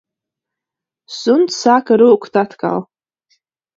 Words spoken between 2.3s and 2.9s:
atkal.